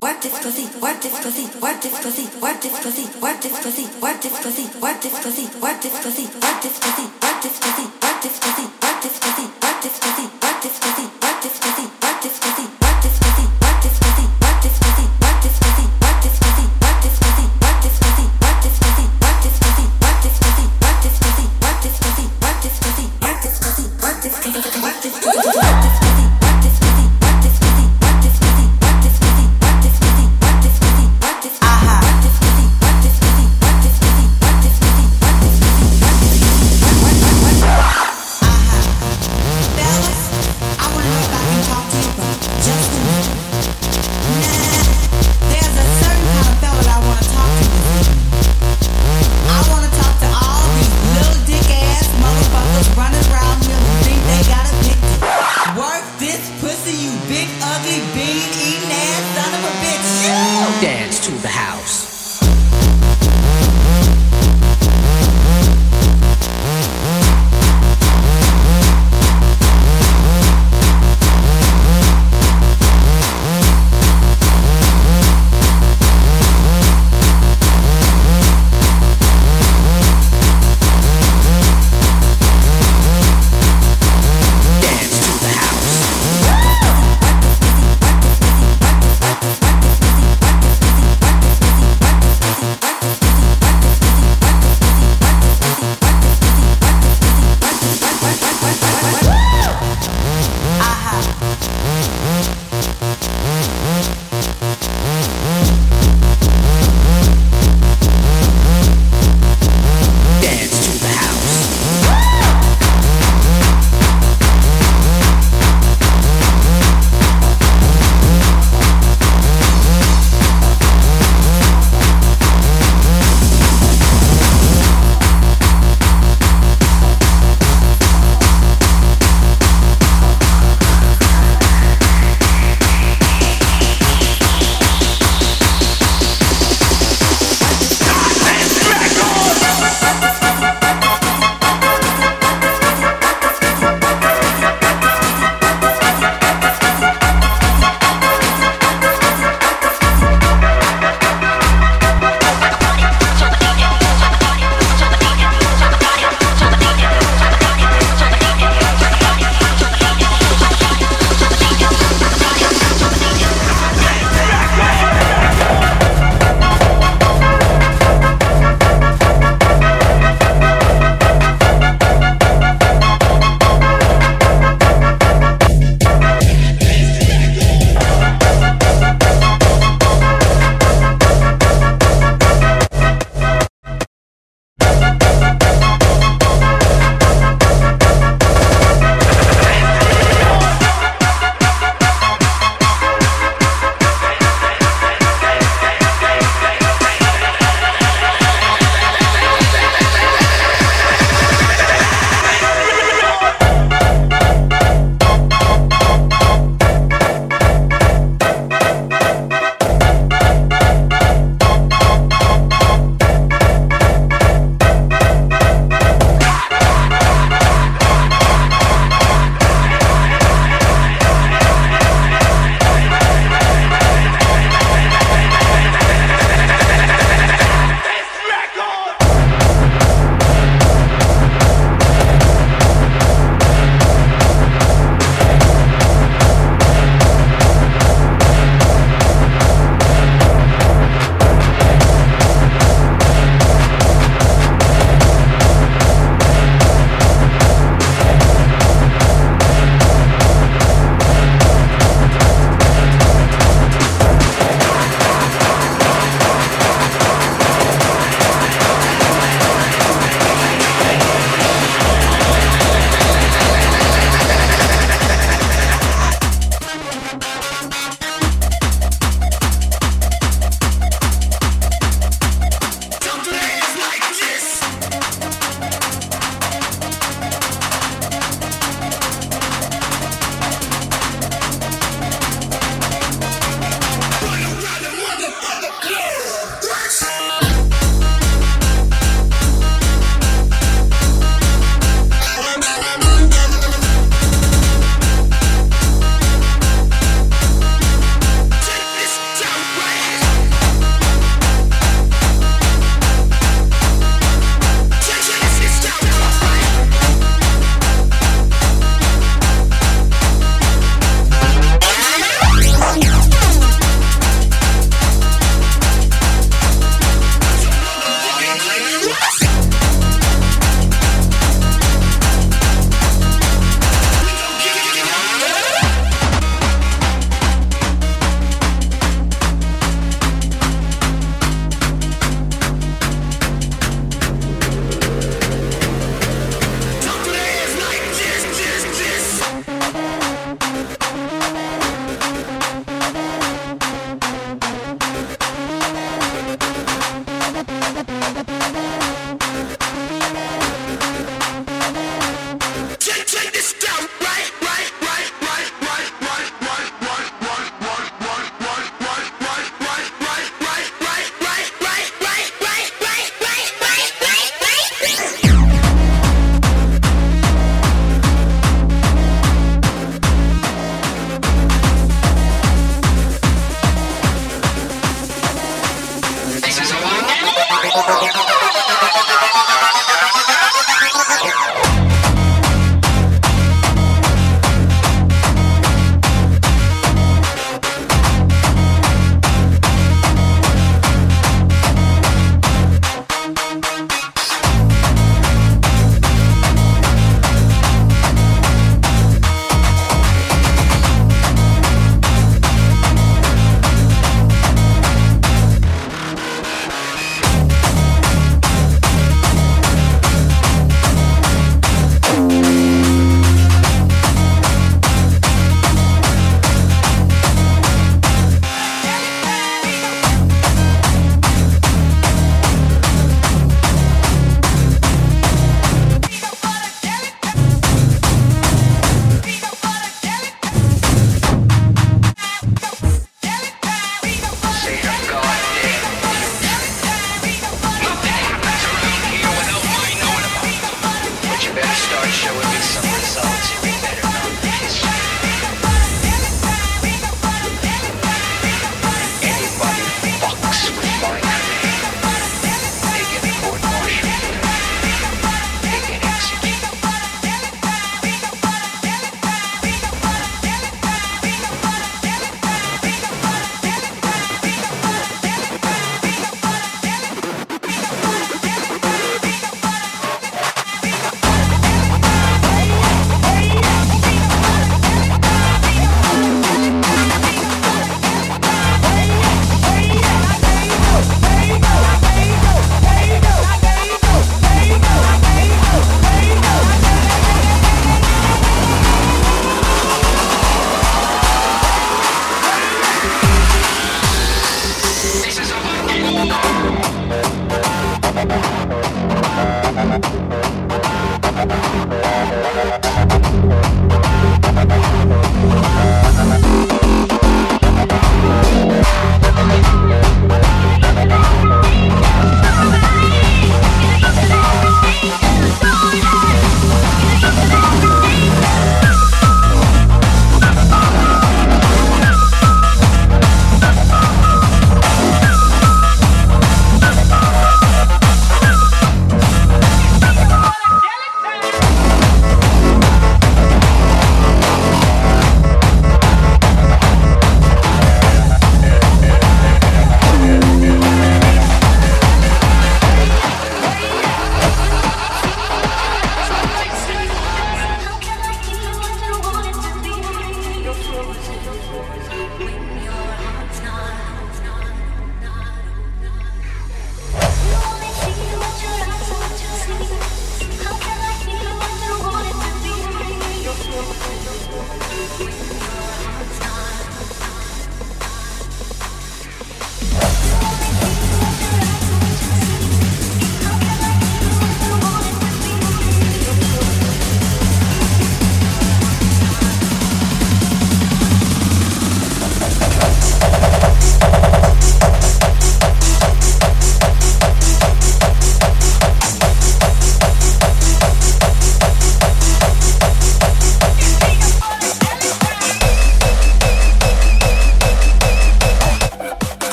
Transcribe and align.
What 0.00 0.22
difficulty? 0.22 0.64
What 0.80 1.02
difficulty? 1.02 1.44
What 1.60 1.82
difficulty? 1.82 2.24
What 2.40 2.62
difficulty? 2.62 3.04
What 3.20 3.38
difficulty? 3.42 3.84
What 4.00 4.22
difficulty? 4.22 4.64
What 4.80 5.02
difficulty? 5.02 5.44
What 5.60 5.82
difficulty? 5.82 6.24
What 6.40 6.62
difficulty? 6.62 7.04
What 7.20 7.42
difficulty? 7.42 7.84
What 8.00 8.22
difficulty? 8.22 8.64
What 8.80 9.02
difficulty? 9.04 9.44
What 9.60 9.82
difficulty? 9.82 10.24
What 10.40 10.40
difficulty? 10.40 10.40
What 10.40 10.62
difficulty? 10.62 11.04
What 11.20 11.42
difficulty? 11.42 11.84
What 12.00 12.22
difficulty? 12.22 12.89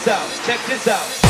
This 0.00 0.08
out, 0.08 0.30
check 0.46 0.58
this 0.66 0.88
out. 0.88 1.29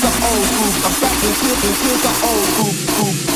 the 0.00 0.06
old 0.06 0.46
group. 0.54 0.74
I'm 0.86 0.94
back 1.00 1.24
into, 1.24 1.50
into 1.66 1.90
the 2.02 2.12
old 2.26 2.46
group, 2.54 2.78
group. 2.94 3.27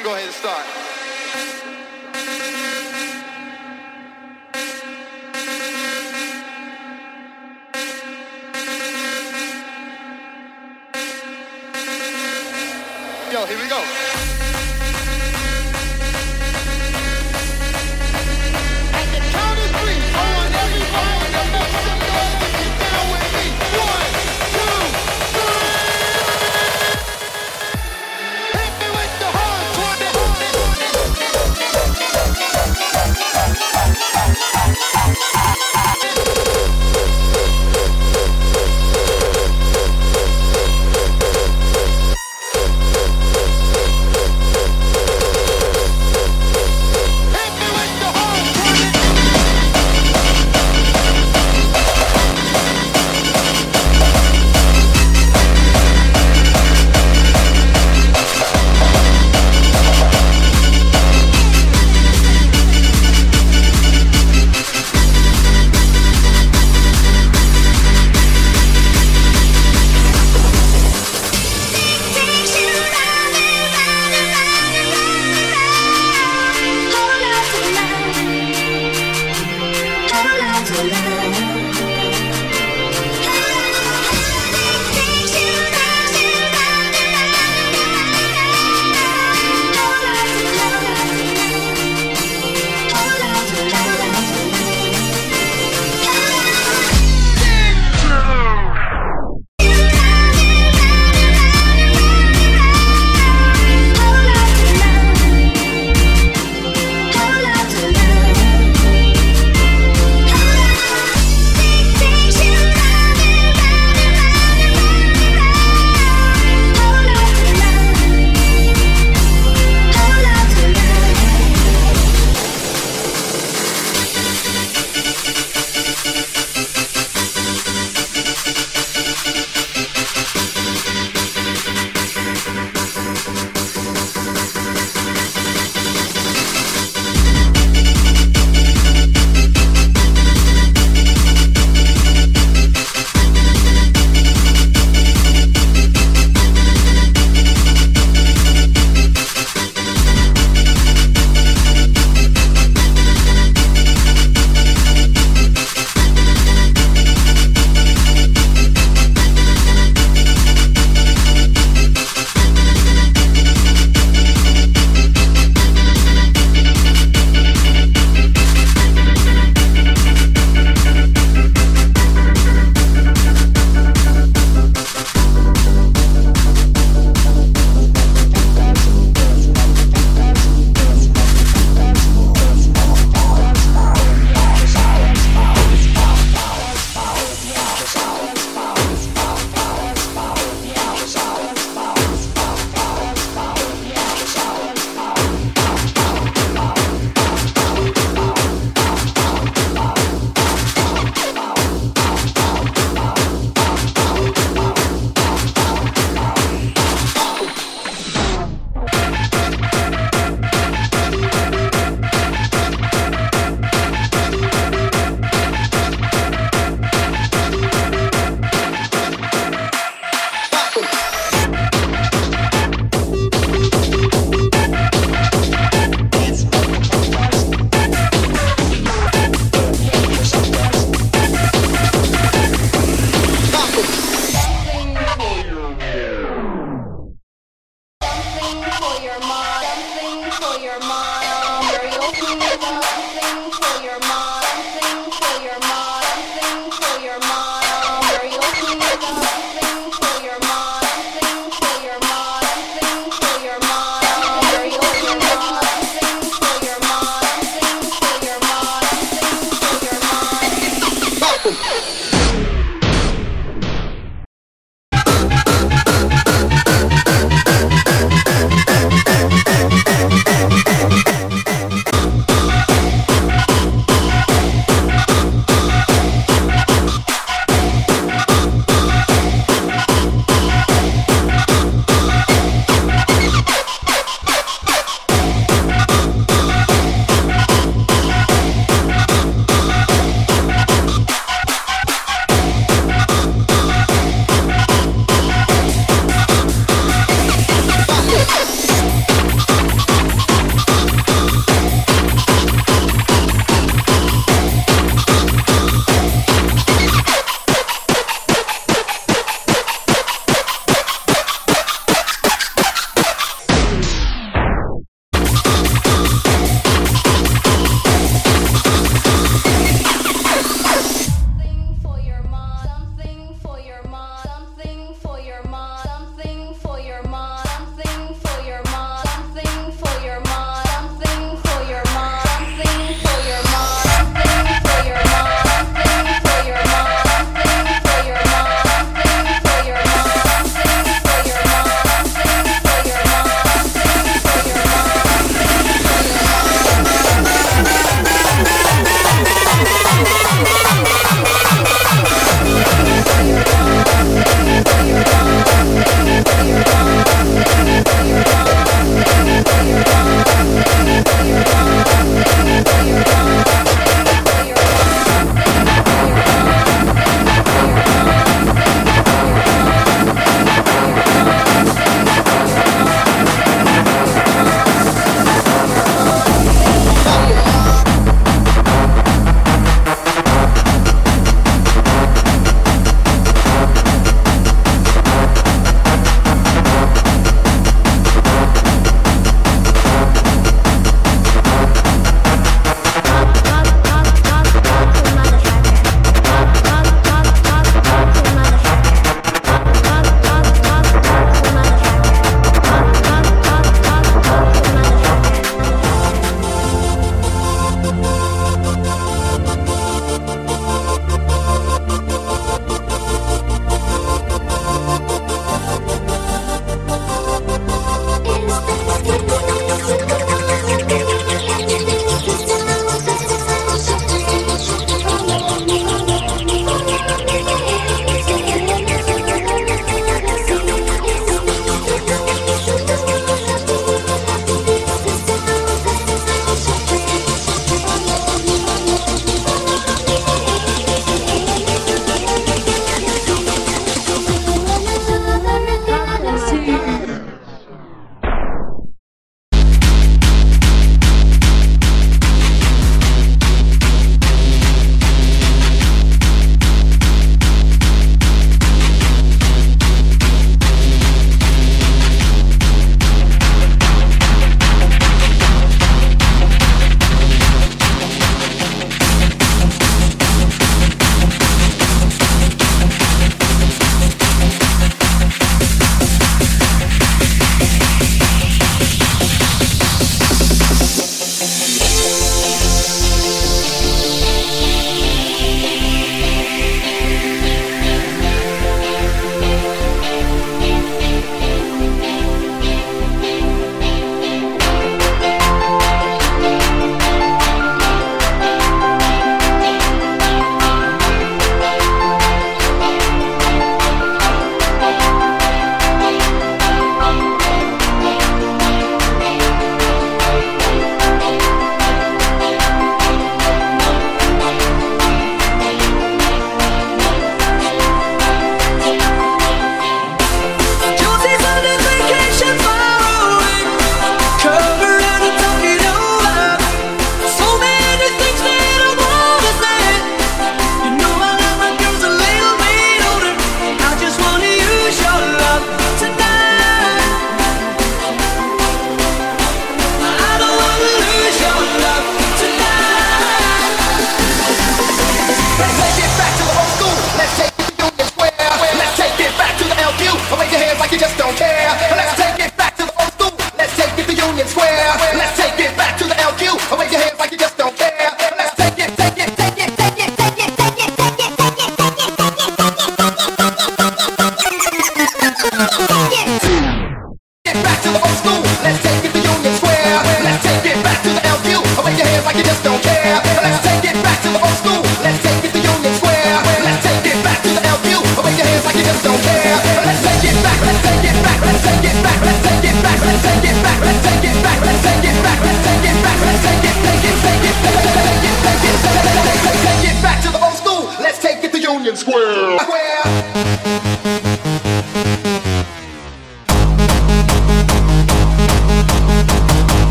can 0.00 0.08
go 0.08 0.14
ahead 0.14 0.24
and 0.24 0.34
start. 0.34 0.89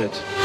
Ganz 0.00 0.39